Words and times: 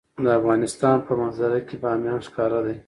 د 0.23 0.25
افغانستان 0.39 0.97
په 1.07 1.13
منظره 1.21 1.59
کې 1.67 1.75
بامیان 1.83 2.19
ښکاره 2.27 2.59
ده. 2.65 2.73